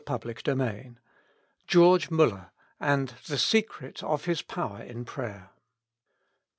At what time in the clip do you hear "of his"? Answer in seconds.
4.03-4.41